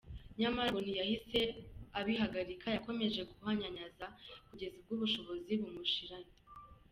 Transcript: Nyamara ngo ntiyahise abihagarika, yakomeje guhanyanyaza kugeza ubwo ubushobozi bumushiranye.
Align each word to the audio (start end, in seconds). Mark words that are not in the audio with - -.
Nyamara 0.39 0.69
ngo 0.69 0.79
ntiyahise 0.81 1.39
abihagarika, 1.99 2.67
yakomeje 2.75 3.21
guhanyanyaza 3.31 4.05
kugeza 4.47 4.75
ubwo 4.77 4.91
ubushobozi 4.97 5.51
bumushiranye. 5.61 6.35